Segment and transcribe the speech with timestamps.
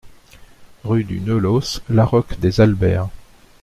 [0.83, 3.07] Rue du Neulos, Laroque-des-Albères